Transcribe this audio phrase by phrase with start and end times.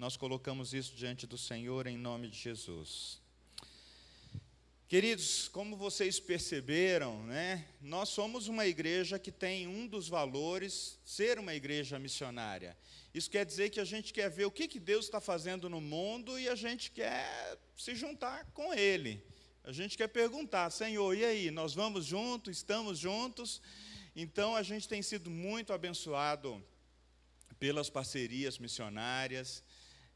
[0.00, 3.20] nós colocamos isso diante do Senhor em nome de Jesus.
[4.88, 11.38] Queridos, como vocês perceberam, né, nós somos uma igreja que tem um dos valores ser
[11.38, 12.74] uma igreja missionária.
[13.12, 15.82] Isso quer dizer que a gente quer ver o que, que Deus está fazendo no
[15.82, 19.22] mundo e a gente quer se juntar com Ele.
[19.62, 23.60] A gente quer perguntar, Senhor, e aí, nós vamos juntos, estamos juntos?
[24.16, 26.64] Então a gente tem sido muito abençoado
[27.58, 29.62] pelas parcerias missionárias,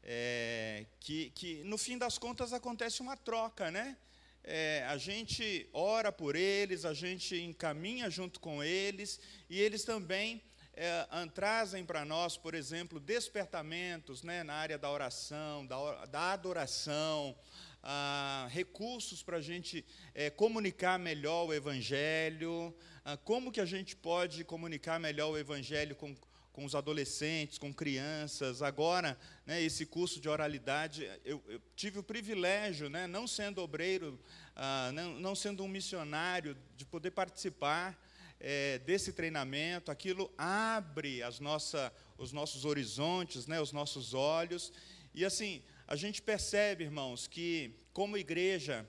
[0.05, 3.97] é, que, que no fim das contas acontece uma troca, né?
[4.45, 10.41] é, a gente ora por eles, a gente encaminha junto com eles, e eles também
[10.73, 17.35] é, trazem para nós, por exemplo, despertamentos né, na área da oração, da, da adoração,
[17.81, 23.95] ah, recursos para a gente é, comunicar melhor o Evangelho, ah, como que a gente
[23.95, 26.15] pode comunicar melhor o Evangelho com
[26.55, 28.61] com os adolescentes, com crianças.
[28.61, 34.17] Agora, né, esse curso de oralidade, eu, eu tive o privilégio, né, não sendo obreiro,
[34.55, 38.01] ah, não, não, sendo um missionário, de poder participar
[38.39, 39.91] é, desse treinamento.
[39.91, 44.71] Aquilo abre as nossa, os nossos horizontes, né, os nossos olhos.
[45.13, 48.87] E assim, a gente percebe, irmãos, que como igreja,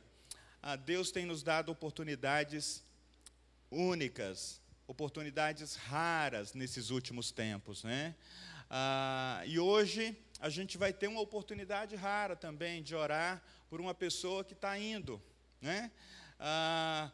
[0.62, 2.84] ah, Deus tem nos dado oportunidades
[3.72, 7.84] únicas oportunidades raras nesses últimos tempos.
[7.84, 8.14] Né?
[8.70, 13.94] Ah, e hoje a gente vai ter uma oportunidade rara também de orar por uma
[13.94, 15.22] pessoa que está indo.
[15.60, 15.90] Né?
[16.38, 17.10] Ah,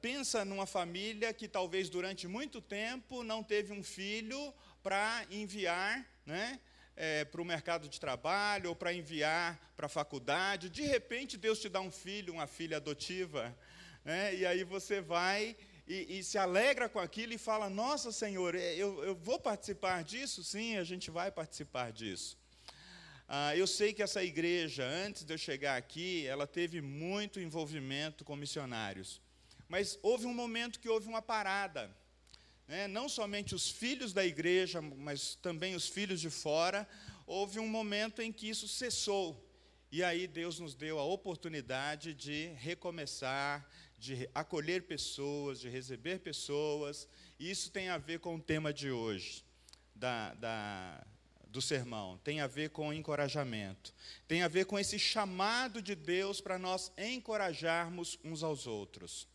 [0.00, 6.60] pensa numa família que talvez durante muito tempo não teve um filho para enviar né,
[6.96, 10.68] é, para o mercado de trabalho ou para enviar para a faculdade.
[10.68, 13.56] De repente, Deus te dá um filho, uma filha adotiva,
[14.04, 18.54] né, e aí você vai e, e, se alegra com aquilo e fala: Nossa, Senhor,
[18.54, 20.44] é, eu, eu vou participar disso?
[20.44, 22.38] Sim, a gente vai participar disso.
[23.28, 28.24] Ah, eu sei que essa igreja, antes de eu chegar aqui, ela teve muito envolvimento
[28.24, 29.20] com missionários.
[29.68, 31.90] Mas houve um momento que houve uma parada.
[32.68, 32.86] Né?
[32.86, 36.86] Não somente os filhos da igreja, mas também os filhos de fora.
[37.26, 39.42] Houve um momento em que isso cessou.
[39.90, 43.66] E aí Deus nos deu a oportunidade de recomeçar,
[44.02, 47.06] de acolher pessoas, de receber pessoas.
[47.38, 49.44] E isso tem a ver com o tema de hoje,
[49.94, 51.06] da, da,
[51.46, 52.18] do sermão.
[52.24, 53.94] Tem a ver com encorajamento.
[54.26, 59.28] Tem a ver com esse chamado de Deus para nós encorajarmos uns aos outros.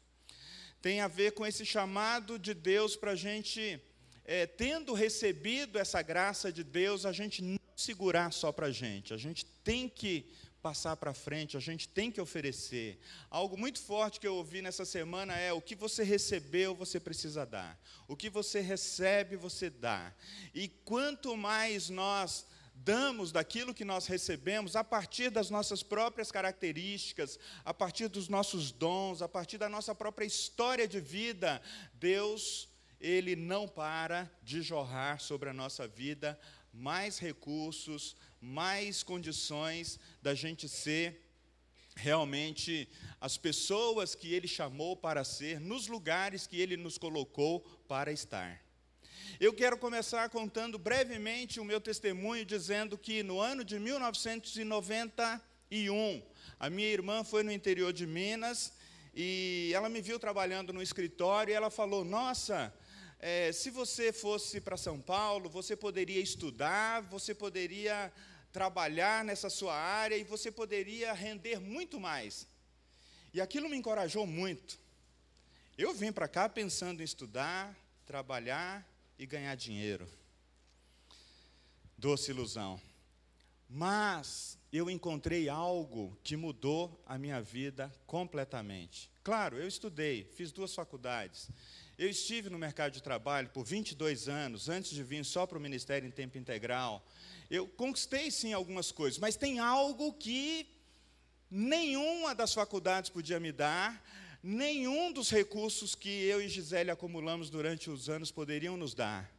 [0.82, 3.82] Tem a ver com esse chamado de Deus para a gente,
[4.26, 9.14] é, tendo recebido essa graça de Deus, a gente não segurar só para a gente.
[9.14, 10.26] A gente tem que
[10.68, 13.00] passar para frente, a gente tem que oferecer.
[13.30, 17.46] Algo muito forte que eu ouvi nessa semana é: o que você recebeu, você precisa
[17.46, 17.80] dar.
[18.06, 20.14] O que você recebe, você dá.
[20.54, 22.46] E quanto mais nós
[22.76, 28.70] damos daquilo que nós recebemos, a partir das nossas próprias características, a partir dos nossos
[28.70, 31.62] dons, a partir da nossa própria história de vida,
[31.94, 32.68] Deus,
[33.00, 36.38] Ele não para de jorrar sobre a nossa vida
[36.74, 41.22] mais recursos, mais condições da gente ser
[41.96, 42.90] realmente
[43.20, 48.62] as pessoas que Ele chamou para ser, nos lugares que Ele nos colocou para estar.
[49.40, 56.24] Eu quero começar contando brevemente o meu testemunho, dizendo que no ano de 1991,
[56.60, 58.74] a minha irmã foi no interior de Minas
[59.14, 62.74] e ela me viu trabalhando no escritório e ela falou: Nossa,
[63.20, 68.12] é, se você fosse para São Paulo, você poderia estudar, você poderia
[68.52, 72.48] trabalhar nessa sua área e você poderia render muito mais.
[73.34, 74.80] E aquilo me encorajou muito.
[75.78, 80.08] Eu vim para cá pensando em estudar, trabalhar e ganhar dinheiro.
[81.98, 82.80] Doce ilusão.
[83.70, 89.10] Mas eu encontrei algo que mudou a minha vida completamente.
[89.24, 91.50] Claro, eu estudei, fiz duas faculdades.
[91.98, 95.62] Eu estive no mercado de trabalho por 22 anos, antes de vir só para o
[95.62, 97.04] ministério em tempo integral.
[97.50, 100.68] Eu conquistei sim algumas coisas, mas tem algo que
[101.50, 104.04] nenhuma das faculdades podia me dar,
[104.44, 109.32] nenhum dos recursos que eu e Gisele acumulamos durante os anos poderiam nos dar.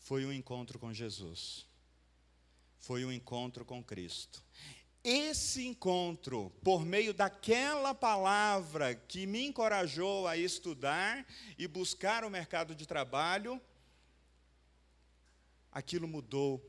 [0.00, 1.64] Foi um encontro com Jesus.
[2.78, 4.42] Foi um encontro com Cristo.
[5.04, 11.26] Esse encontro, por meio daquela palavra que me encorajou a estudar
[11.58, 13.60] e buscar o mercado de trabalho,
[15.72, 16.64] aquilo mudou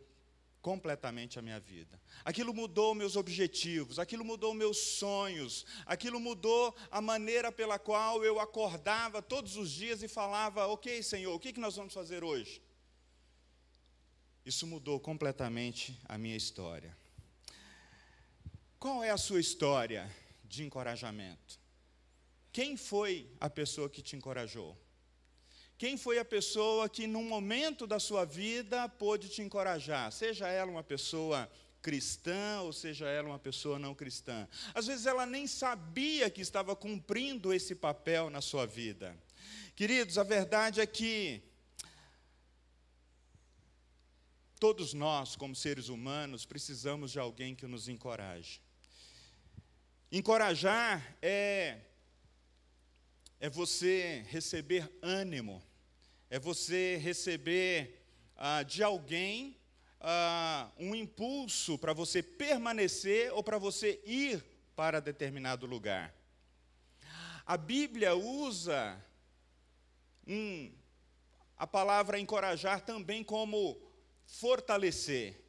[0.64, 2.02] completamente a minha vida.
[2.26, 8.40] Aquilo mudou meus objetivos, aquilo mudou meus sonhos, aquilo mudou a maneira pela qual eu
[8.40, 12.64] acordava todos os dias e falava: Ok, Senhor, o que nós vamos fazer hoje?
[14.44, 17.03] Isso mudou completamente a minha história.
[18.84, 20.14] Qual é a sua história
[20.44, 21.58] de encorajamento?
[22.52, 24.78] Quem foi a pessoa que te encorajou?
[25.78, 30.12] Quem foi a pessoa que, num momento da sua vida, pôde te encorajar?
[30.12, 31.50] Seja ela uma pessoa
[31.82, 34.50] cristã ou seja ela uma pessoa não cristã.
[34.74, 39.18] Às vezes ela nem sabia que estava cumprindo esse papel na sua vida.
[39.78, 41.42] Queridos, a verdade é que
[44.60, 48.60] todos nós, como seres humanos, precisamos de alguém que nos encoraje.
[50.16, 51.80] Encorajar é
[53.40, 55.60] é você receber ânimo,
[56.30, 58.00] é você receber
[58.38, 59.58] ah, de alguém
[60.00, 64.46] ah, um impulso para você permanecer ou para você ir
[64.76, 66.14] para determinado lugar.
[67.44, 69.04] A Bíblia usa
[70.28, 70.72] um,
[71.58, 73.82] a palavra encorajar também como
[74.28, 75.43] fortalecer.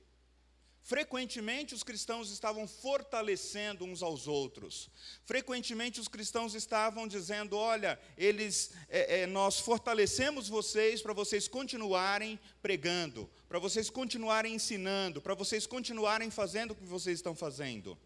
[0.84, 4.90] Frequentemente os cristãos estavam fortalecendo uns aos outros.
[5.24, 12.38] Frequentemente os cristãos estavam dizendo: olha, eles, é, é, nós fortalecemos vocês para vocês continuarem
[12.60, 17.96] pregando, para vocês continuarem ensinando, para vocês continuarem fazendo o que vocês estão fazendo.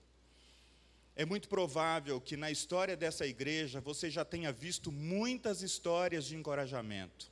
[1.17, 6.37] É muito provável que na história dessa igreja você já tenha visto muitas histórias de
[6.37, 7.29] encorajamento.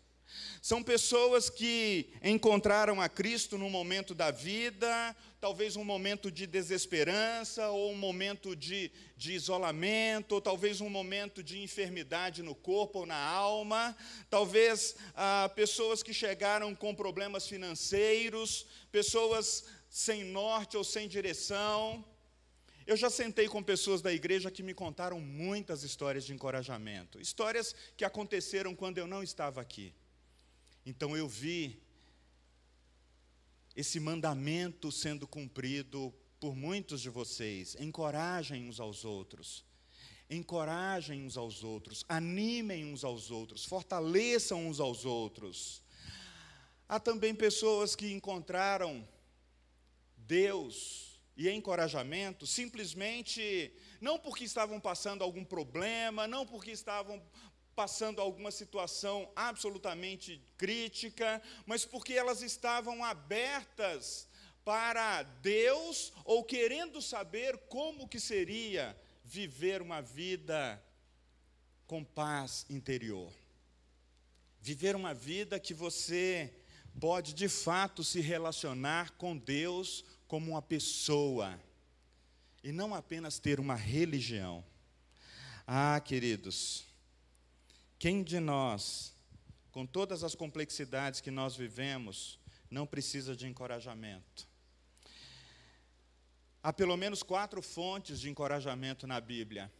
[0.61, 7.69] São pessoas que encontraram a Cristo num momento da vida, talvez um momento de desesperança,
[7.69, 13.07] ou um momento de, de isolamento, ou talvez um momento de enfermidade no corpo ou
[13.07, 13.97] na alma,
[14.29, 22.05] talvez ah, pessoas que chegaram com problemas financeiros, pessoas sem norte ou sem direção.
[22.87, 27.75] Eu já sentei com pessoas da igreja que me contaram muitas histórias de encorajamento, histórias
[27.97, 29.93] que aconteceram quando eu não estava aqui.
[30.87, 31.83] Então eu vi
[33.75, 37.77] esse mandamento sendo cumprido por muitos de vocês.
[37.81, 39.65] Encorajem uns aos outros.
[40.31, 45.83] Encorajem uns aos outros, animem uns aos outros, fortaleçam uns aos outros.
[46.89, 49.07] Há também pessoas que encontraram
[50.17, 57.23] Deus e encorajamento simplesmente não porque estavam passando algum problema, não porque estavam
[57.77, 64.27] passando alguma situação absolutamente crítica, mas porque elas estavam abertas
[64.65, 70.83] para Deus ou querendo saber como que seria viver uma vida
[71.87, 73.31] com paz interior.
[74.61, 76.53] Viver uma vida que você
[76.99, 81.61] pode de fato se relacionar com Deus como uma pessoa
[82.65, 84.65] e não apenas ter uma religião.
[85.67, 86.85] Ah, queridos,
[87.99, 89.15] quem de nós,
[89.73, 92.39] com todas as complexidades que nós vivemos,
[92.71, 94.47] não precisa de encorajamento?
[96.63, 99.73] Há pelo menos quatro fontes de encorajamento na Bíblia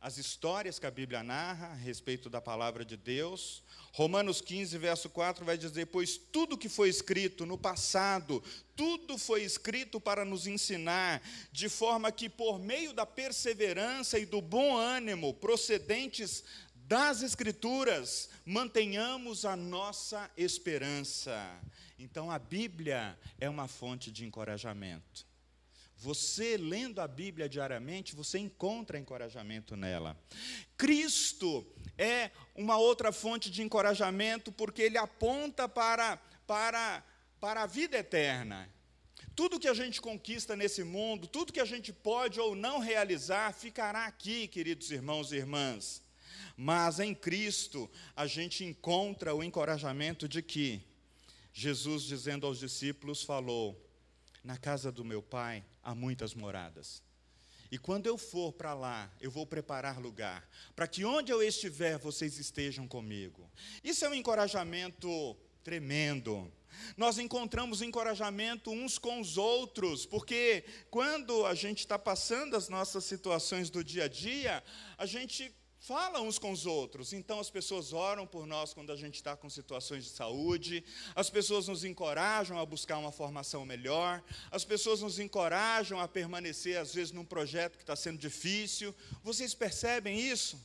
[0.00, 3.64] as histórias que a Bíblia narra a respeito da palavra de Deus.
[3.92, 8.42] Romanos 15, verso 4 vai dizer: Pois tudo que foi escrito no passado,
[8.76, 11.20] tudo foi escrito para nos ensinar,
[11.50, 16.44] de forma que, por meio da perseverança e do bom ânimo procedentes
[16.88, 21.38] das Escrituras, mantenhamos a nossa esperança.
[21.98, 25.26] Então, a Bíblia é uma fonte de encorajamento.
[25.98, 30.18] Você lendo a Bíblia diariamente, você encontra encorajamento nela.
[30.78, 31.66] Cristo
[31.98, 36.16] é uma outra fonte de encorajamento porque ele aponta para,
[36.46, 37.04] para,
[37.38, 38.66] para a vida eterna.
[39.36, 43.52] Tudo que a gente conquista nesse mundo, tudo que a gente pode ou não realizar,
[43.52, 46.07] ficará aqui, queridos irmãos e irmãs.
[46.56, 50.82] Mas em Cristo a gente encontra o encorajamento de que
[51.52, 53.76] Jesus, dizendo aos discípulos, falou:
[54.44, 57.02] Na casa do meu pai há muitas moradas.
[57.70, 61.98] E quando eu for para lá, eu vou preparar lugar, para que onde eu estiver,
[61.98, 63.50] vocês estejam comigo.
[63.84, 66.50] Isso é um encorajamento tremendo.
[66.96, 73.04] Nós encontramos encorajamento uns com os outros, porque quando a gente está passando as nossas
[73.04, 74.62] situações do dia a dia,
[74.96, 77.12] a gente fala uns com os outros.
[77.12, 81.30] Então as pessoas oram por nós quando a gente está com situações de saúde, as
[81.30, 86.94] pessoas nos encorajam a buscar uma formação melhor, as pessoas nos encorajam a permanecer, às
[86.94, 88.94] vezes, num projeto que está sendo difícil.
[89.22, 90.58] Vocês percebem isso?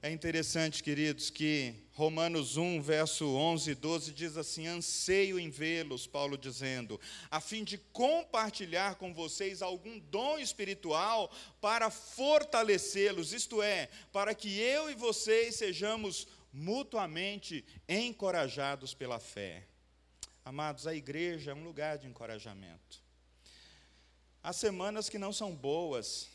[0.00, 6.06] É interessante, queridos, que Romanos 1, verso 11 e 12 diz assim: Anseio em vê-los,
[6.06, 11.28] Paulo dizendo, a fim de compartilhar com vocês algum dom espiritual
[11.60, 19.66] para fortalecê-los, isto é, para que eu e vocês sejamos mutuamente encorajados pela fé.
[20.44, 23.02] Amados, a igreja é um lugar de encorajamento.
[24.44, 26.28] Há semanas que não são boas,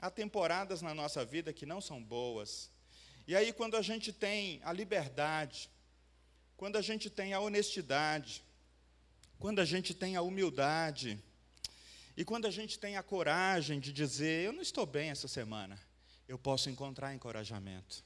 [0.00, 2.68] há temporadas na nossa vida que não são boas.
[3.30, 5.70] E aí, quando a gente tem a liberdade,
[6.56, 8.42] quando a gente tem a honestidade,
[9.38, 11.16] quando a gente tem a humildade,
[12.16, 15.78] e quando a gente tem a coragem de dizer: Eu não estou bem essa semana,
[16.26, 18.02] eu posso encontrar encorajamento.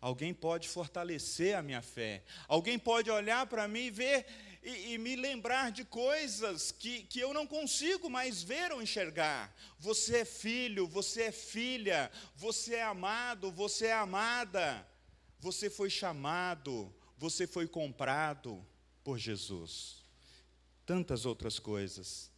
[0.00, 2.22] Alguém pode fortalecer a minha fé.
[2.46, 4.24] Alguém pode olhar para mim e ver
[4.64, 9.54] e, e, me lembrar de coisas que, que eu não consigo mais ver ou enxergar.
[9.78, 14.86] Você é filho, você é filha, você é amado, você é amada.
[15.38, 18.66] Você foi chamado, você foi comprado
[19.04, 20.02] por Jesus.
[20.86, 22.30] Tantas outras coisas.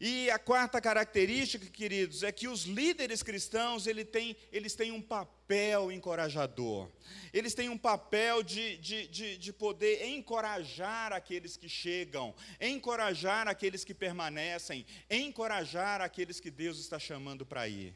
[0.00, 5.00] E a quarta característica, queridos, é que os líderes cristãos ele tem, eles têm um
[5.00, 6.90] papel encorajador.
[7.32, 13.84] Eles têm um papel de, de, de, de poder encorajar aqueles que chegam, encorajar aqueles
[13.84, 17.94] que permanecem, encorajar aqueles que Deus está chamando para ir.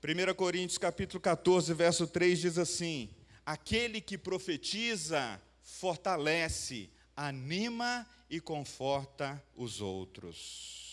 [0.00, 3.10] 1 Coríntios capítulo 14, verso 3 diz assim:
[3.44, 10.88] Aquele que profetiza fortalece, anima e conforta os outros.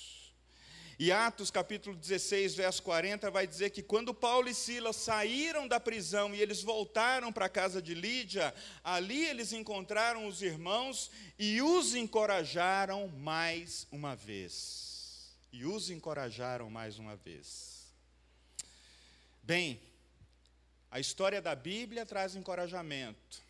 [0.98, 5.78] E Atos capítulo 16, verso 40 vai dizer que quando Paulo e Silas saíram da
[5.78, 11.62] prisão e eles voltaram para a casa de Lídia, ali eles encontraram os irmãos e
[11.62, 15.36] os encorajaram mais uma vez.
[15.52, 17.94] E os encorajaram mais uma vez.
[19.44, 19.82] Bem,
[20.90, 23.45] a história da Bíblia traz encorajamento.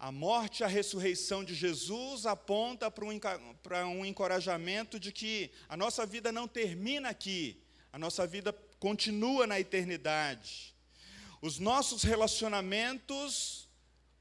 [0.00, 6.06] A morte e a ressurreição de Jesus aponta para um, encorajamento de que a nossa
[6.06, 10.74] vida não termina aqui, a nossa vida continua na eternidade.
[11.42, 13.68] Os nossos relacionamentos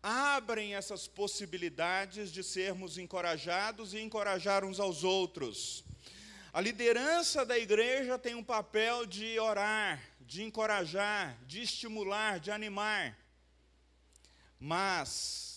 [0.04, 5.86] abrem essas possibilidades de sermos encorajados e encorajar uns aos outros.
[6.52, 13.18] A liderança da igreja tem um papel de orar, de encorajar, de estimular, de animar.
[14.60, 15.49] Mas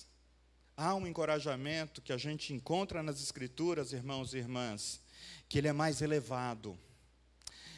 [0.83, 5.01] há um encorajamento que a gente encontra nas Escrituras, irmãos e irmãs,
[5.49, 6.77] que ele é mais elevado,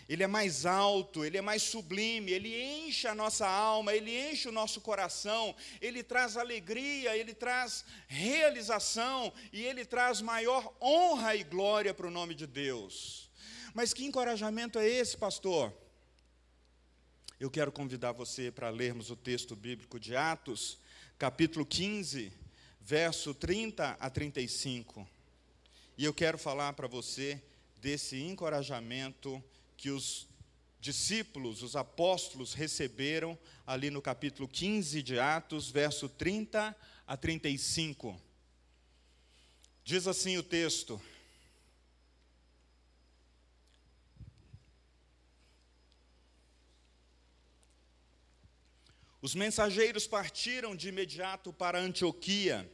[0.09, 4.49] ele é mais alto, ele é mais sublime, ele enche a nossa alma, ele enche
[4.49, 11.45] o nosso coração, ele traz alegria, ele traz realização e ele traz maior honra e
[11.45, 13.31] glória para o nome de Deus.
[13.75, 15.73] Mas que encorajamento é esse, pastor?
[17.39, 20.79] Eu quero convidar você para lermos o texto bíblico de Atos,
[21.19, 22.44] capítulo 15
[22.85, 25.09] verso 30 a 35.
[25.97, 27.43] E eu quero falar para você
[27.81, 29.43] desse encorajamento
[29.77, 30.27] que os
[30.81, 36.77] discípulos, os apóstolos receberam ali no capítulo 15 de Atos, verso 30
[37.07, 38.21] a 35.
[39.83, 41.01] Diz assim o texto:
[49.25, 52.71] Os mensageiros partiram de imediato para Antioquia,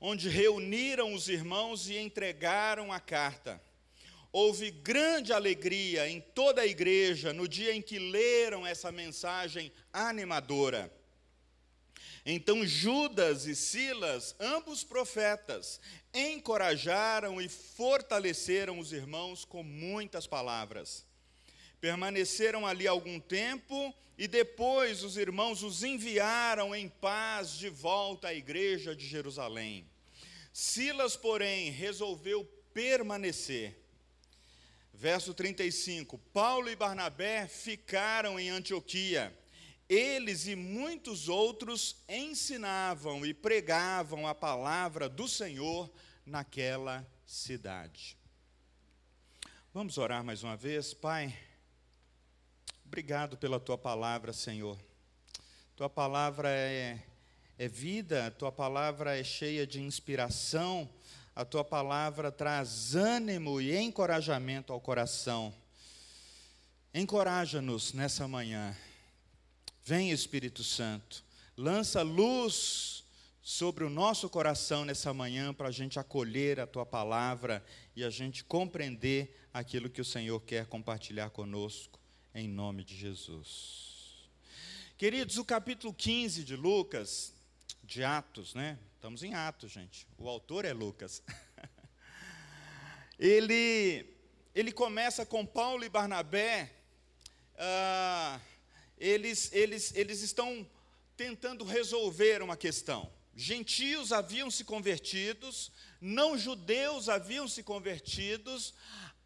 [0.00, 3.62] onde reuniram os irmãos e entregaram a carta.
[4.32, 10.92] Houve grande alegria em toda a igreja no dia em que leram essa mensagem animadora.
[12.24, 15.80] Então Judas e Silas, ambos profetas,
[16.12, 21.05] encorajaram e fortaleceram os irmãos com muitas palavras.
[21.80, 28.34] Permaneceram ali algum tempo e depois os irmãos os enviaram em paz de volta à
[28.34, 29.86] igreja de Jerusalém.
[30.52, 33.78] Silas, porém, resolveu permanecer.
[34.92, 39.36] Verso 35: Paulo e Barnabé ficaram em Antioquia.
[39.88, 45.92] Eles e muitos outros ensinavam e pregavam a palavra do Senhor
[46.24, 48.16] naquela cidade.
[49.72, 51.45] Vamos orar mais uma vez, Pai.
[52.86, 54.78] Obrigado pela tua palavra, Senhor.
[55.74, 57.02] Tua palavra é,
[57.58, 60.88] é vida, tua palavra é cheia de inspiração,
[61.34, 65.52] a tua palavra traz ânimo e encorajamento ao coração.
[66.94, 68.74] Encoraja-nos nessa manhã.
[69.84, 71.24] Vem, Espírito Santo,
[71.56, 73.04] lança luz
[73.42, 77.64] sobre o nosso coração nessa manhã para a gente acolher a tua palavra
[77.96, 82.05] e a gente compreender aquilo que o Senhor quer compartilhar conosco
[82.36, 84.28] em nome de Jesus.
[84.98, 87.32] Queridos, o capítulo 15 de Lucas,
[87.82, 88.78] de Atos, né?
[88.94, 90.06] Estamos em Atos, gente.
[90.18, 91.22] O autor é Lucas.
[93.18, 94.06] ele,
[94.54, 96.70] ele começa com Paulo e Barnabé.
[97.54, 98.38] Uh,
[98.98, 100.68] eles, eles, eles estão
[101.16, 103.10] tentando resolver uma questão.
[103.34, 108.74] gentios haviam se convertidos, não judeus haviam se convertidos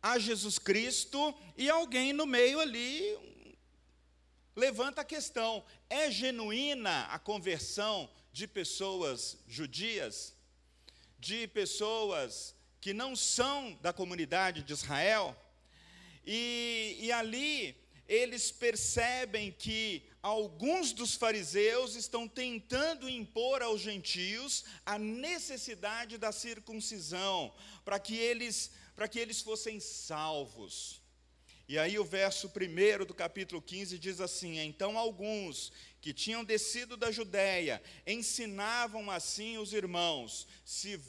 [0.03, 3.19] a Jesus Cristo, e alguém no meio ali
[4.57, 10.35] levanta a questão: é genuína a conversão de pessoas judias,
[11.19, 15.37] de pessoas que não são da comunidade de Israel?
[16.25, 17.77] E, e ali
[18.11, 27.55] eles percebem que alguns dos fariseus estão tentando impor aos gentios a necessidade da circuncisão,
[27.85, 31.01] para que eles, para que eles fossem salvos.
[31.67, 36.99] E aí o verso 1 do capítulo 15 diz assim: Então alguns que tinham descido
[36.99, 41.01] da Judéia ensinavam assim os irmãos: Se,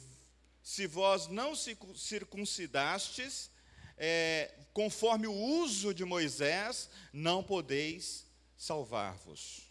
[0.62, 3.50] se vós não se circuncidastes,
[3.98, 9.64] é, conforme o uso de Moisés, não podeis salvar-vos.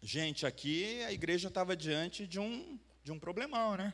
[0.00, 3.92] Gente, aqui a igreja estava diante de um, de um problemão, né?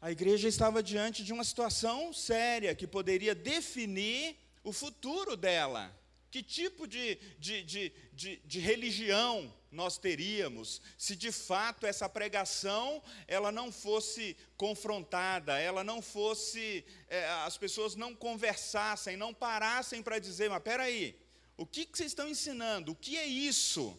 [0.00, 5.92] A igreja estava diante de uma situação séria que poderia definir o futuro dela.
[6.30, 13.02] Que tipo de, de, de, de, de religião nós teríamos se de fato essa pregação
[13.26, 20.18] ela não fosse confrontada, ela não fosse, é, as pessoas não conversassem, não parassem para
[20.18, 21.18] dizer, mas peraí,
[21.56, 22.92] o que, que vocês estão ensinando?
[22.92, 23.98] O que é isso?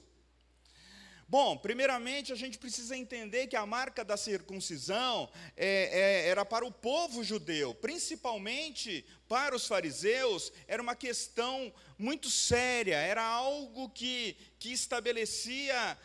[1.29, 6.65] Bom, primeiramente a gente precisa entender que a marca da circuncisão é, é, era para
[6.65, 14.35] o povo judeu, principalmente para os fariseus, era uma questão muito séria, era algo que,
[14.57, 15.95] que estabelecia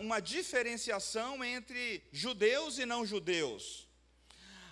[0.00, 3.86] uma diferenciação entre judeus e não judeus.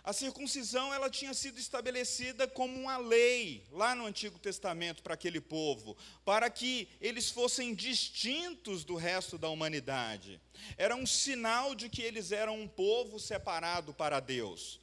[0.03, 5.41] A circuncisão ela tinha sido estabelecida como uma lei lá no Antigo Testamento para aquele
[5.41, 10.41] povo, para que eles fossem distintos do resto da humanidade.
[10.79, 14.81] Era um sinal de que eles eram um povo separado para Deus.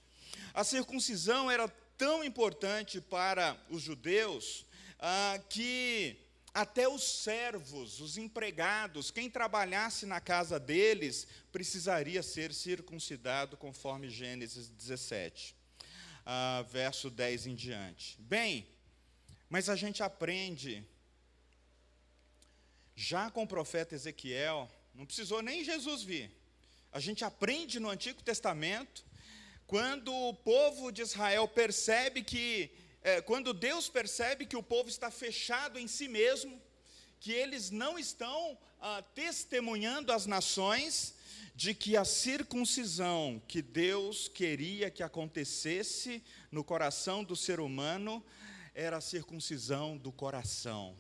[0.53, 4.65] A circuncisão era tão importante para os judeus
[4.99, 6.26] ah, que
[6.57, 14.67] até os servos, os empregados, quem trabalhasse na casa deles, precisaria ser circuncidado, conforme Gênesis
[14.69, 15.55] 17,
[16.25, 18.19] ah, verso 10 em diante.
[18.19, 18.67] Bem,
[19.47, 20.83] mas a gente aprende,
[22.95, 26.31] já com o profeta Ezequiel, não precisou nem Jesus vir,
[26.91, 29.05] a gente aprende no Antigo Testamento,
[29.67, 32.71] quando o povo de Israel percebe que
[33.07, 36.61] é, quando Deus percebe que o povo está fechado em si mesmo,
[37.21, 41.15] que eles não estão ah, testemunhando às nações
[41.55, 48.21] de que a circuncisão que Deus queria que acontecesse no coração do ser humano
[48.75, 50.93] era a circuncisão do coração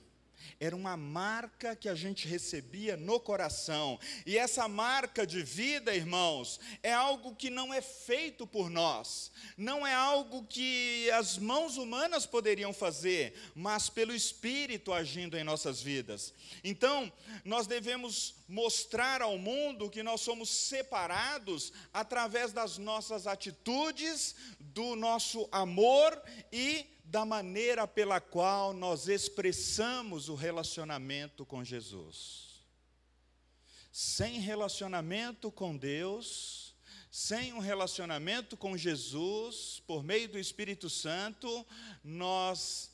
[0.59, 3.99] era uma marca que a gente recebia no coração.
[4.25, 9.85] E essa marca de vida, irmãos, é algo que não é feito por nós, não
[9.85, 16.33] é algo que as mãos humanas poderiam fazer, mas pelo Espírito agindo em nossas vidas.
[16.63, 17.11] Então,
[17.45, 25.47] nós devemos mostrar ao mundo que nós somos separados através das nossas atitudes, do nosso
[25.51, 26.19] amor
[26.51, 32.65] e da maneira pela qual nós expressamos o relacionamento com Jesus.
[33.91, 36.75] Sem relacionamento com Deus,
[37.09, 41.65] sem um relacionamento com Jesus, por meio do Espírito Santo,
[42.03, 42.91] nós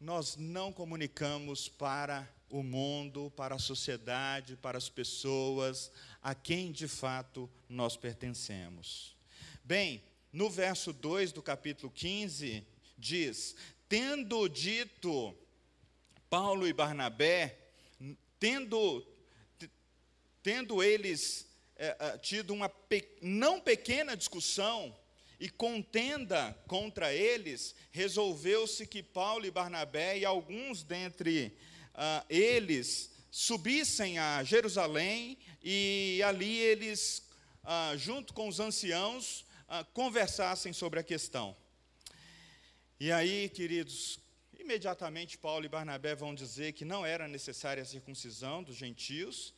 [0.00, 5.90] nós não comunicamos para o mundo, para a sociedade, para as pessoas
[6.22, 9.16] a quem de fato nós pertencemos.
[9.64, 12.64] Bem, no verso 2 do capítulo 15,
[12.98, 13.54] diz:
[13.88, 15.34] Tendo dito
[16.28, 17.58] Paulo e Barnabé,
[18.38, 19.06] tendo,
[20.42, 24.94] tendo eles é, tido uma pe, não pequena discussão
[25.40, 31.56] e contenda contra eles, resolveu-se que Paulo e Barnabé e alguns dentre
[31.94, 37.22] uh, eles subissem a Jerusalém e ali eles,
[37.62, 41.56] uh, junto com os anciãos, uh, conversassem sobre a questão.
[43.00, 44.18] E aí, queridos,
[44.58, 49.54] imediatamente Paulo e Barnabé vão dizer que não era necessária a circuncisão dos gentios,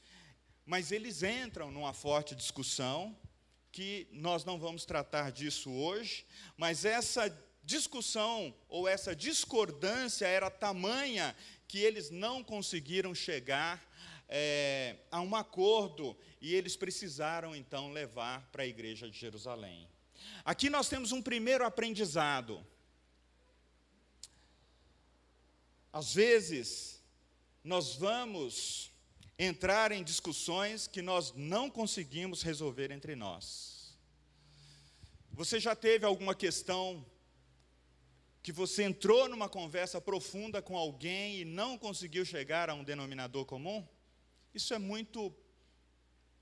[0.67, 3.17] mas eles entram numa forte discussão,
[3.73, 11.35] que nós não vamos tratar disso hoje, mas essa discussão ou essa discordância era tamanha
[11.67, 13.83] que eles não conseguiram chegar
[14.29, 19.89] é, a um acordo e eles precisaram então levar para a igreja de Jerusalém.
[20.45, 22.63] Aqui nós temos um primeiro aprendizado.
[25.93, 27.03] Às vezes,
[27.65, 28.93] nós vamos
[29.39, 33.99] entrar em discussões que nós não conseguimos resolver entre nós.
[35.33, 37.05] Você já teve alguma questão
[38.43, 43.45] que você entrou numa conversa profunda com alguém e não conseguiu chegar a um denominador
[43.45, 43.87] comum?
[44.55, 45.35] Isso é muito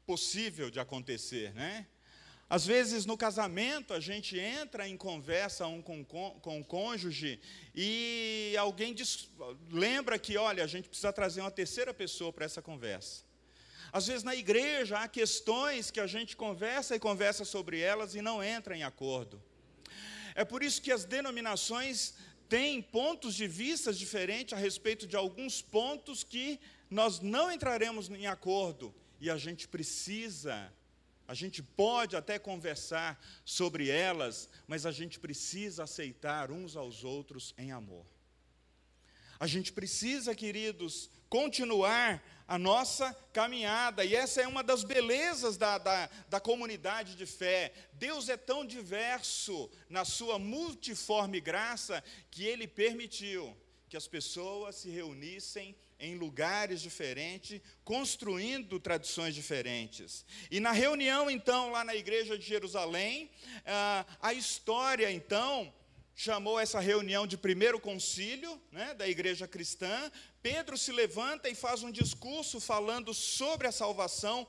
[0.07, 1.87] possível de acontecer, né?
[2.51, 7.39] Às vezes, no casamento, a gente entra em conversa um com, com, o cônjuge
[7.75, 9.29] e alguém diz,
[9.71, 13.23] lembra que, olha, a gente precisa trazer uma terceira pessoa para essa conversa.
[13.93, 18.23] Às vezes, na igreja, há questões que a gente conversa e conversa sobre elas e
[18.23, 19.43] não entra em acordo.
[20.35, 22.15] É por isso que as denominações
[22.49, 26.59] têm pontos de vista diferentes a respeito de alguns pontos que
[26.91, 30.73] nós não entraremos em acordo e a gente precisa
[31.29, 37.55] a gente pode até conversar sobre elas, mas a gente precisa aceitar uns aos outros
[37.59, 38.07] em amor.
[39.39, 45.77] A gente precisa, queridos, continuar a nossa caminhada, e essa é uma das belezas da,
[45.77, 47.75] da, da, comunidade de fé.
[47.93, 53.55] Deus é tão diverso na sua multiforme graça que Ele permitiu
[53.87, 60.25] que as pessoas se reunissem em lugares diferentes, construindo tradições diferentes.
[60.51, 63.31] E na reunião, então, lá na igreja de Jerusalém,
[63.67, 65.73] ah, a história, então,
[66.15, 70.11] chamou essa reunião de primeiro concílio né, da igreja cristã.
[70.43, 74.47] Pedro se levanta e faz um discurso falando sobre a salvação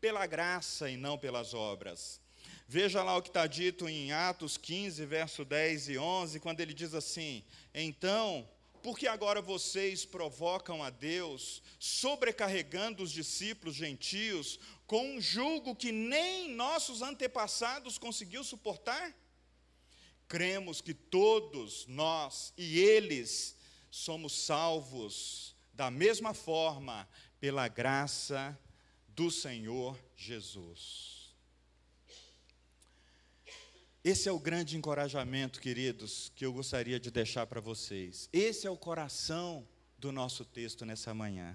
[0.00, 2.20] pela graça e não pelas obras.
[2.66, 6.72] Veja lá o que está dito em Atos 15, verso 10 e 11, quando ele
[6.72, 8.48] diz assim: Então
[8.82, 16.54] porque agora vocês provocam a Deus, sobrecarregando os discípulos gentios com um julgo que nem
[16.54, 19.14] nossos antepassados conseguiu suportar?
[20.26, 23.56] Cremos que todos nós e eles
[23.90, 27.08] somos salvos da mesma forma
[27.40, 28.58] pela graça
[29.08, 31.19] do Senhor Jesus.
[34.02, 38.30] Esse é o grande encorajamento, queridos, que eu gostaria de deixar para vocês.
[38.32, 41.54] Esse é o coração do nosso texto nessa manhã.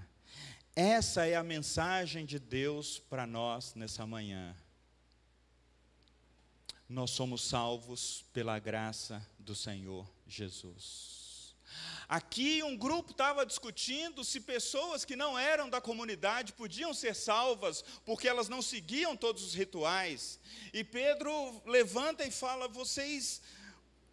[0.76, 4.56] Essa é a mensagem de Deus para nós nessa manhã.
[6.88, 11.25] Nós somos salvos pela graça do Senhor Jesus.
[12.08, 17.84] Aqui um grupo estava discutindo se pessoas que não eram da comunidade podiam ser salvas
[18.06, 20.40] porque elas não seguiam todos os rituais.
[20.72, 23.42] E Pedro levanta e fala: vocês,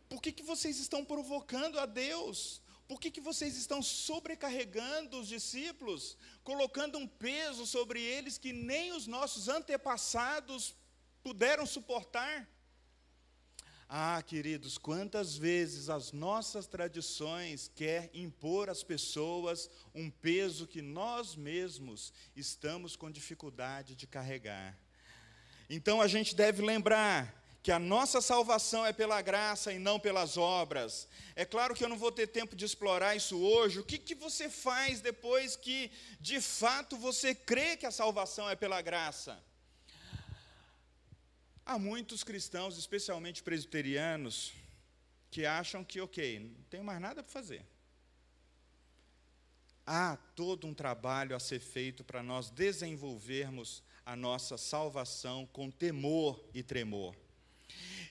[0.08, 2.62] por que, que vocês estão provocando a Deus?
[2.88, 8.92] Por que, que vocês estão sobrecarregando os discípulos, colocando um peso sobre eles que nem
[8.92, 10.74] os nossos antepassados
[11.22, 12.46] puderam suportar?
[13.94, 21.36] Ah, queridos, quantas vezes as nossas tradições quer impor às pessoas um peso que nós
[21.36, 24.74] mesmos estamos com dificuldade de carregar.
[25.68, 30.38] Então a gente deve lembrar que a nossa salvação é pela graça e não pelas
[30.38, 31.06] obras.
[31.36, 33.78] É claro que eu não vou ter tempo de explorar isso hoje.
[33.78, 38.56] O que, que você faz depois que, de fato, você crê que a salvação é
[38.56, 39.38] pela graça?
[41.64, 44.52] Há muitos cristãos, especialmente presbiterianos,
[45.30, 47.64] que acham que, ok, não tenho mais nada para fazer.
[49.86, 56.44] Há todo um trabalho a ser feito para nós desenvolvermos a nossa salvação com temor
[56.52, 57.14] e tremor.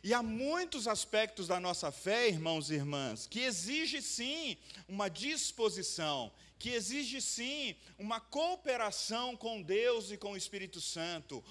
[0.03, 6.31] E há muitos aspectos da nossa fé, irmãos e irmãs, que exige sim uma disposição,
[6.57, 11.43] que exige sim uma cooperação com Deus e com o Espírito Santo,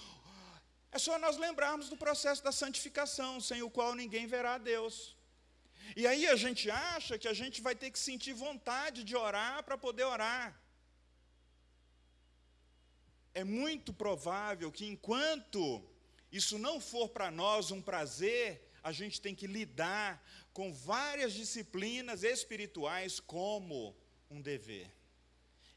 [0.93, 5.17] é só nós lembrarmos do processo da santificação, sem o qual ninguém verá a Deus.
[5.97, 9.63] E aí a gente acha que a gente vai ter que sentir vontade de orar
[9.63, 10.61] para poder orar.
[13.33, 15.83] É muito provável que enquanto
[16.31, 22.23] isso não for para nós um prazer, a gente tem que lidar com várias disciplinas
[22.23, 23.97] espirituais como
[24.29, 24.91] um dever.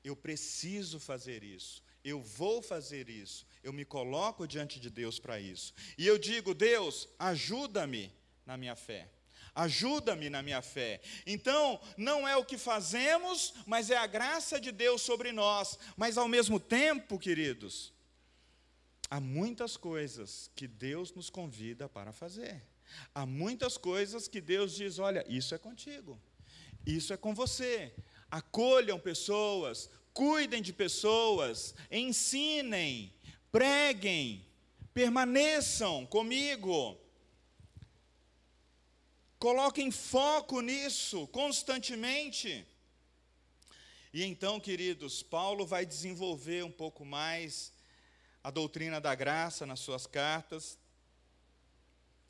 [0.03, 5.39] Eu preciso fazer isso, eu vou fazer isso, eu me coloco diante de Deus para
[5.39, 5.73] isso.
[5.97, 8.13] E eu digo, Deus, ajuda-me
[8.45, 9.09] na minha fé.
[9.55, 10.99] Ajuda-me na minha fé.
[11.25, 15.77] Então, não é o que fazemos, mas é a graça de Deus sobre nós.
[15.95, 17.93] Mas ao mesmo tempo, queridos,
[19.09, 22.63] há muitas coisas que Deus nos convida para fazer.
[23.13, 26.19] Há muitas coisas que Deus diz: olha, isso é contigo,
[26.85, 27.93] isso é com você.
[28.29, 33.13] Acolham pessoas, cuidem de pessoas, ensinem,
[33.53, 34.43] preguem,
[34.95, 36.99] permaneçam comigo.
[39.37, 42.65] Coloquem foco nisso constantemente.
[44.11, 47.71] E então, queridos, Paulo vai desenvolver um pouco mais
[48.43, 50.79] a doutrina da graça nas suas cartas.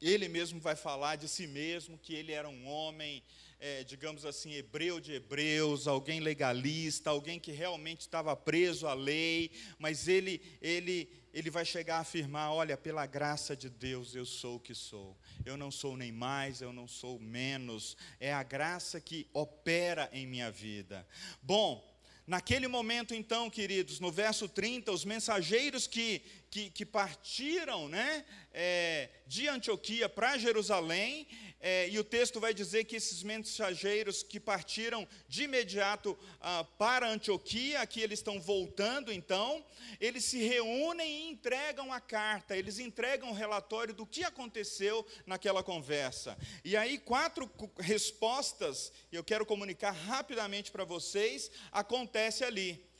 [0.01, 3.23] Ele mesmo vai falar de si mesmo, que ele era um homem,
[3.65, 9.51] é, digamos assim, hebreu de hebreus, alguém legalista, alguém que realmente estava preso à lei,
[9.79, 14.57] mas ele, ele, ele vai chegar a afirmar: olha, pela graça de Deus eu sou
[14.57, 15.17] o que sou.
[15.45, 17.95] Eu não sou nem mais, eu não sou menos.
[18.19, 21.07] É a graça que opera em minha vida.
[21.41, 21.89] Bom,
[22.25, 26.21] Naquele momento, então, queridos, no verso 30, os mensageiros que,
[26.53, 31.27] que, que partiram né, é, de Antioquia para Jerusalém,
[31.59, 37.09] é, e o texto vai dizer que esses mensageiros que partiram de imediato ah, para
[37.09, 39.65] Antioquia, aqui eles estão voltando então,
[39.99, 45.63] eles se reúnem e entregam a carta, eles entregam o relatório do que aconteceu naquela
[45.63, 46.37] conversa.
[46.63, 52.92] E aí, quatro respostas, eu quero comunicar rapidamente para vocês, acontece ali.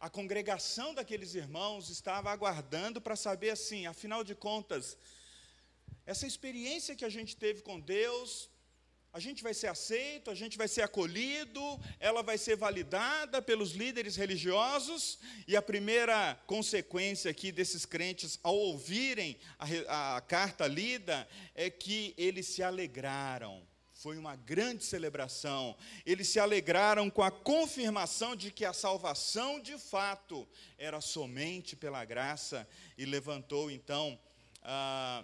[0.00, 4.96] A congregação daqueles irmãos estava aguardando para saber assim, afinal de contas,
[6.06, 8.48] essa experiência que a gente teve com Deus,
[9.12, 11.60] a gente vai ser aceito, a gente vai ser acolhido,
[11.98, 18.56] ela vai ser validada pelos líderes religiosos, e a primeira consequência aqui desses crentes, ao
[18.56, 23.69] ouvirem a, a carta lida, é que eles se alegraram.
[24.00, 25.76] Foi uma grande celebração.
[26.06, 32.02] Eles se alegraram com a confirmação de que a salvação de fato era somente pela
[32.02, 34.18] graça, e levantou então.
[34.62, 35.22] Ah,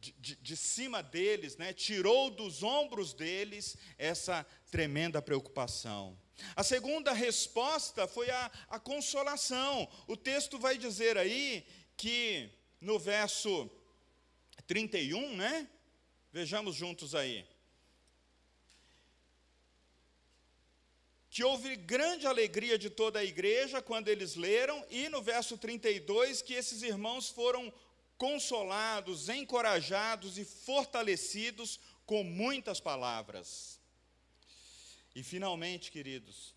[0.00, 6.16] de, de, cima deles, né, tirou dos ombros deles essa tremenda preocupação.
[6.56, 9.86] A segunda resposta foi a, a consolação.
[10.06, 12.48] O texto vai dizer aí que
[12.80, 13.70] no verso
[14.66, 15.68] 31, né?
[16.32, 17.44] Vejamos juntos aí.
[21.38, 26.42] Que houve grande alegria de toda a igreja quando eles leram, e no verso 32,
[26.42, 27.72] que esses irmãos foram
[28.16, 33.78] consolados, encorajados e fortalecidos com muitas palavras.
[35.14, 36.56] E finalmente, queridos,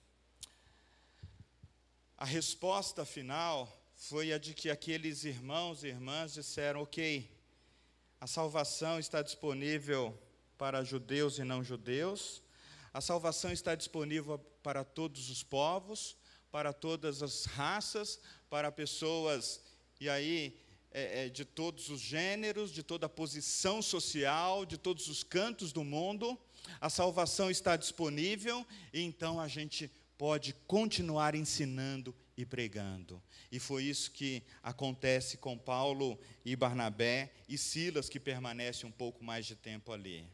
[2.18, 7.30] a resposta final foi a de que aqueles irmãos e irmãs disseram: ok,
[8.20, 10.20] a salvação está disponível
[10.58, 12.42] para judeus e não judeus,
[12.94, 16.18] a salvação está disponível para todos os povos,
[16.52, 19.62] para todas as raças, para pessoas,
[20.00, 20.60] e aí
[20.92, 25.72] é, é, de todos os gêneros, de toda a posição social, de todos os cantos
[25.72, 26.38] do mundo.
[26.82, 33.22] A salvação está disponível e então a gente pode continuar ensinando e pregando.
[33.52, 39.24] E foi isso que acontece com Paulo e Barnabé e Silas, que permanece um pouco
[39.24, 40.28] mais de tempo ali.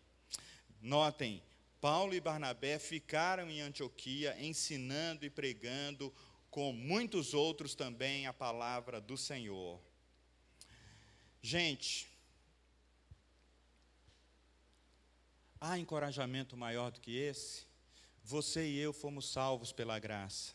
[0.82, 1.42] Notem,
[1.80, 6.14] Paulo e Barnabé ficaram em Antioquia ensinando e pregando,
[6.50, 9.80] com muitos outros também, a palavra do Senhor.
[11.42, 12.08] Gente,
[15.62, 17.66] há encorajamento maior do que esse?
[18.24, 20.54] Você e eu fomos salvos pela graça.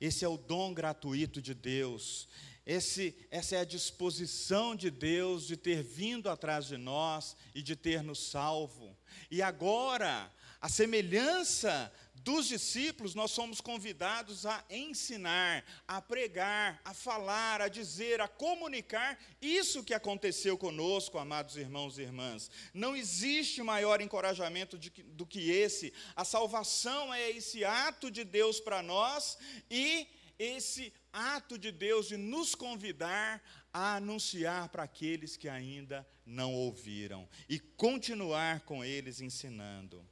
[0.00, 2.28] Esse é o dom gratuito de Deus.
[2.64, 7.74] Esse, essa é a disposição de Deus de ter vindo atrás de nós e de
[7.74, 8.96] ter nos salvo.
[9.30, 17.60] E agora, a semelhança dos discípulos, nós somos convidados a ensinar, a pregar, a falar,
[17.60, 22.48] a dizer, a comunicar isso que aconteceu conosco, amados irmãos e irmãs.
[22.72, 25.92] Não existe maior encorajamento de, do que esse.
[26.14, 29.36] A salvação é esse ato de Deus para nós
[29.68, 30.06] e
[30.38, 37.28] esse ato de Deus de nos convidar a anunciar para aqueles que ainda não ouviram
[37.48, 40.06] e continuar com eles ensinando.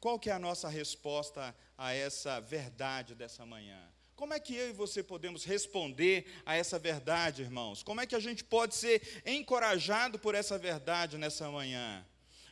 [0.00, 3.80] Qual que é a nossa resposta a essa verdade dessa manhã?
[4.14, 7.82] Como é que eu e você podemos responder a essa verdade, irmãos?
[7.82, 12.04] Como é que a gente pode ser encorajado por essa verdade nessa manhã?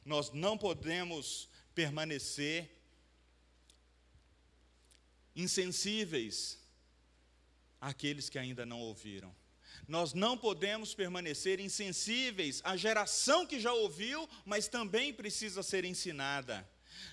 [0.04, 2.70] Nós não podemos permanecer
[5.34, 6.58] insensíveis
[7.80, 9.34] àqueles que ainda não ouviram.
[9.86, 16.68] Nós não podemos permanecer insensíveis à geração que já ouviu, mas também precisa ser ensinada.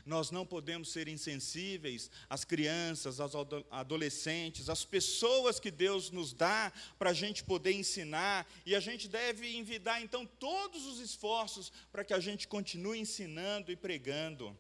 [0.06, 3.34] Nós não podemos ser insensíveis às crianças, aos
[3.72, 9.08] adolescentes, às pessoas que Deus nos dá para a gente poder ensinar, e a gente
[9.08, 14.58] deve envidar então todos os esforços para que a gente continue ensinando e pregando.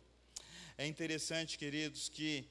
[0.77, 2.47] É interessante, queridos, que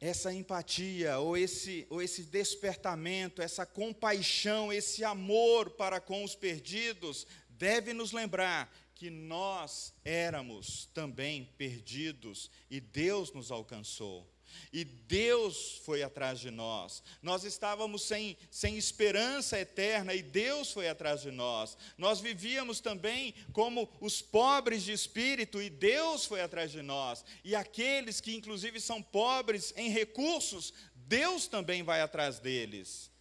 [0.00, 7.24] essa empatia, ou esse, ou esse despertamento, essa compaixão, esse amor para com os perdidos,
[7.50, 8.68] deve nos lembrar
[9.02, 14.30] que nós éramos também perdidos e Deus nos alcançou.
[14.72, 17.02] E Deus foi atrás de nós.
[17.20, 21.76] Nós estávamos sem, sem esperança eterna e Deus foi atrás de nós.
[21.98, 27.24] Nós vivíamos também como os pobres de espírito e Deus foi atrás de nós.
[27.42, 33.11] E aqueles que, inclusive, são pobres em recursos, Deus também vai atrás deles.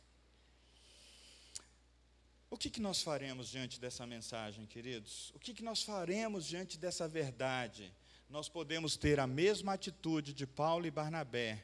[2.51, 5.31] O que, que nós faremos diante dessa mensagem, queridos?
[5.33, 7.91] O que, que nós faremos diante dessa verdade?
[8.31, 11.63] nós podemos ter a mesma atitude de Paulo e Barnabé,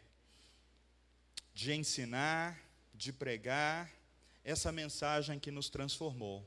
[1.53, 2.61] de ensinar,
[2.93, 3.89] de pregar
[4.43, 6.45] essa mensagem que nos transformou.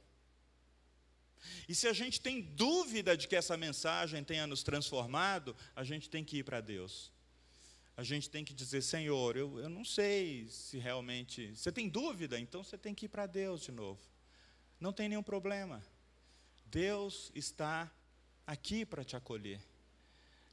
[1.67, 6.11] E se a gente tem dúvida de que essa mensagem tenha nos transformado, a gente
[6.11, 7.11] tem que ir para Deus.
[7.97, 11.57] A gente tem que dizer, Senhor, eu, eu não sei se realmente.
[11.57, 12.39] Você tem dúvida?
[12.39, 14.01] Então você tem que ir para Deus de novo.
[14.81, 15.85] Não tem nenhum problema.
[16.65, 17.91] Deus está
[18.47, 19.61] aqui para te acolher.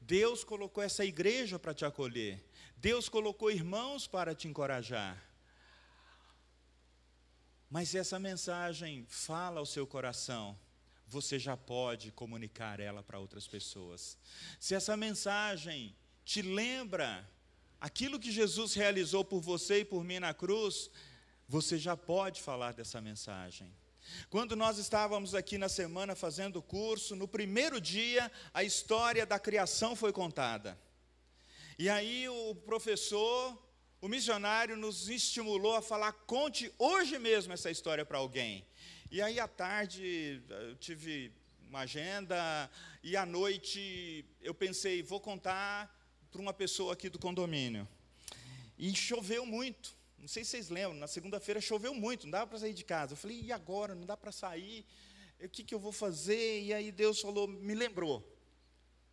[0.02, 2.44] Deus colocou essa igreja para te acolher.
[2.76, 5.24] Deus colocou irmãos para te encorajar.
[7.70, 10.58] Mas essa mensagem fala ao seu coração,
[11.08, 14.18] você já pode comunicar ela para outras pessoas.
[14.60, 17.28] Se essa mensagem te lembra
[17.80, 20.90] aquilo que Jesus realizou por você e por mim na cruz,
[21.48, 23.74] você já pode falar dessa mensagem.
[24.30, 29.40] Quando nós estávamos aqui na semana fazendo o curso, no primeiro dia, a história da
[29.40, 30.78] criação foi contada.
[31.80, 33.58] E aí o professor,
[34.02, 38.66] o missionário, nos estimulou a falar: conte hoje mesmo essa história para alguém.
[39.12, 41.32] E aí à tarde eu tive
[41.70, 42.70] uma agenda,
[43.04, 45.94] e à noite eu pensei: vou contar
[46.32, 47.88] para uma pessoa aqui do condomínio.
[48.78, 49.97] E choveu muito.
[50.18, 53.14] Não sei se vocês lembram, na segunda-feira choveu muito, não dava para sair de casa.
[53.14, 53.94] Eu falei, e agora?
[53.94, 54.86] Não dá para sair?
[55.40, 56.64] O que, que eu vou fazer?
[56.64, 58.26] E aí Deus falou, me lembrou.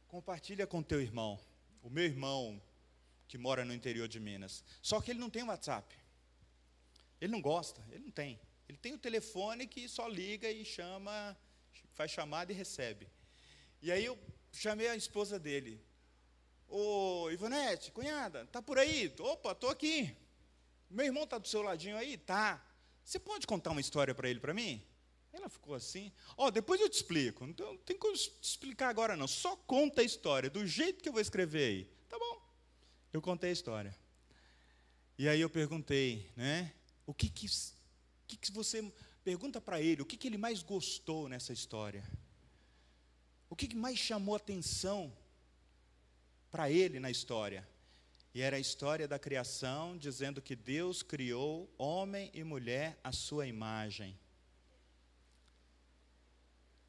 [0.08, 1.38] Compartilha com teu irmão.
[1.82, 2.60] O meu irmão,
[3.28, 4.64] que mora no interior de Minas.
[4.80, 5.94] Só que ele não tem WhatsApp.
[7.20, 8.40] Ele não gosta, ele não tem.
[8.68, 11.36] Ele tem o telefone que só liga e chama,
[11.94, 13.08] faz chamada e recebe.
[13.82, 14.18] E aí eu
[14.52, 15.80] chamei a esposa dele.
[16.66, 19.14] Ô, Ivonete, cunhada, tá por aí?
[19.18, 20.16] Opa, estou aqui.
[20.90, 22.16] Meu irmão está do seu ladinho aí?
[22.16, 22.64] Tá.
[23.04, 24.82] Você pode contar uma história para ele, para mim?
[25.32, 26.12] Ela ficou assim.
[26.36, 27.44] Ó, oh, depois eu te explico.
[27.44, 29.26] Então, não tem como te explicar agora, não.
[29.26, 31.84] Só conta a história, do jeito que eu vou escrever aí.
[32.08, 32.40] Tá bom.
[33.12, 33.96] Eu contei a história.
[35.18, 36.72] E aí eu perguntei, né?
[37.06, 37.46] O que que,
[38.26, 38.92] que, que você.
[39.22, 42.04] Pergunta para ele, o que, que ele mais gostou nessa história?
[43.48, 45.16] O que, que mais chamou atenção
[46.50, 47.66] para ele na história?
[48.34, 53.46] E era a história da criação, dizendo que Deus criou homem e mulher à sua
[53.46, 54.18] imagem.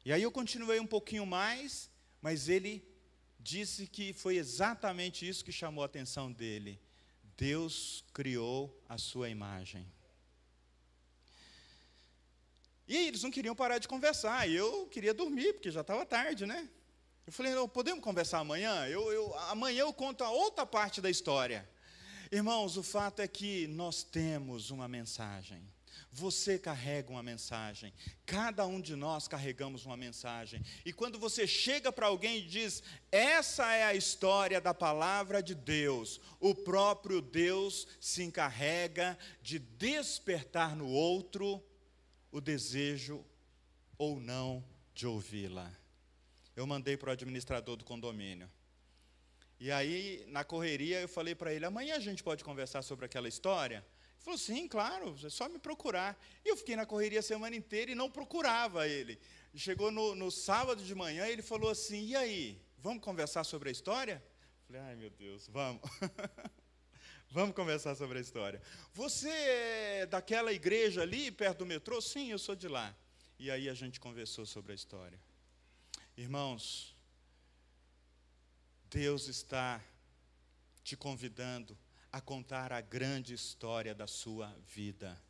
[0.04, 1.88] E aí eu continuei um pouquinho mais,
[2.20, 2.84] mas ele
[3.38, 6.80] disse que foi exatamente isso que chamou a atenção dele.
[7.36, 9.86] Deus criou a sua imagem.
[12.88, 16.44] E eles não queriam parar de conversar, e eu queria dormir, porque já estava tarde,
[16.44, 16.68] né?
[17.26, 18.86] Eu falei, não, podemos conversar amanhã?
[18.86, 21.68] Eu, eu, amanhã eu conto a outra parte da história.
[22.30, 25.60] Irmãos, o fato é que nós temos uma mensagem.
[26.12, 27.92] Você carrega uma mensagem.
[28.24, 30.64] Cada um de nós carregamos uma mensagem.
[30.84, 35.54] E quando você chega para alguém e diz: Essa é a história da palavra de
[35.54, 41.60] Deus, o próprio Deus se encarrega de despertar no outro
[42.30, 43.24] o desejo
[43.98, 45.85] ou não de ouvi-la
[46.56, 48.50] eu mandei para o administrador do condomínio.
[49.60, 53.28] E aí, na correria, eu falei para ele: amanhã a gente pode conversar sobre aquela
[53.28, 53.76] história?
[53.76, 56.18] Ele falou: sim, claro, é só me procurar.
[56.44, 59.18] E eu fiquei na correria a semana inteira e não procurava ele.
[59.54, 63.68] Chegou no, no sábado de manhã e ele falou assim: e aí, vamos conversar sobre
[63.68, 64.22] a história?
[64.24, 65.82] Eu falei: ai meu Deus, vamos.
[67.30, 68.62] vamos conversar sobre a história.
[68.92, 72.00] Você é daquela igreja ali, perto do metrô?
[72.00, 72.94] Sim, eu sou de lá.
[73.38, 75.18] E aí a gente conversou sobre a história.
[76.16, 76.96] Irmãos,
[78.88, 79.84] Deus está
[80.82, 81.76] te convidando
[82.10, 85.20] a contar a grande história da sua vida.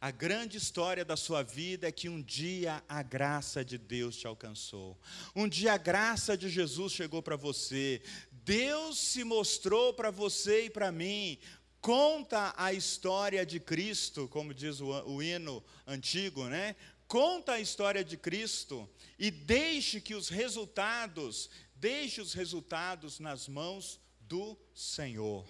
[0.00, 4.28] A grande história da sua vida é que um dia a graça de Deus te
[4.28, 4.96] alcançou.
[5.34, 8.00] Um dia a graça de Jesus chegou para você.
[8.30, 11.40] Deus se mostrou para você e para mim.
[11.80, 16.76] Conta a história de Cristo, como diz o, o hino antigo, né?
[17.08, 18.88] Conta a história de Cristo
[19.18, 25.46] e deixe que os resultados, deixe os resultados nas mãos do Senhor.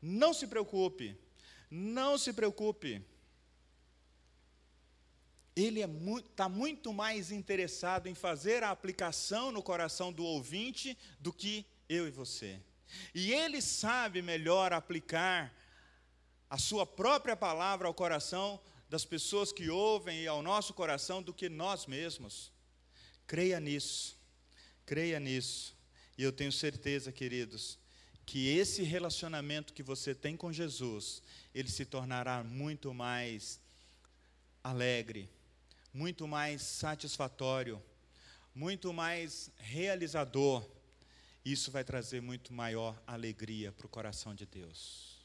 [0.00, 1.14] Não se preocupe,
[1.70, 3.04] não se preocupe.
[5.54, 10.96] Ele está muito, tá muito mais interessado em fazer a aplicação no coração do ouvinte
[11.20, 12.60] do que eu e você.
[13.14, 15.52] E Ele sabe melhor aplicar
[16.48, 18.58] a Sua própria palavra ao coração
[18.88, 22.50] das pessoas que ouvem e ao nosso coração do que nós mesmos.
[23.26, 24.16] Creia nisso,
[24.86, 25.76] creia nisso.
[26.16, 27.78] E eu tenho certeza, queridos,
[28.24, 31.22] que esse relacionamento que você tem com Jesus,
[31.54, 33.60] ele se tornará muito mais
[34.62, 35.30] alegre,
[35.92, 37.82] muito mais satisfatório,
[38.54, 40.68] muito mais realizador.
[41.44, 45.16] Isso vai trazer muito maior alegria para o coração de Deus.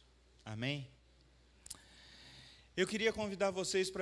[0.45, 0.88] Amém?
[2.76, 3.91] Eu queria convidar vocês para